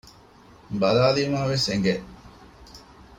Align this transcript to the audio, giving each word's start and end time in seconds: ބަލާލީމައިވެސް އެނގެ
ބަލާލީމައިވެސް 0.79 1.67
އެނގެ 1.69 1.93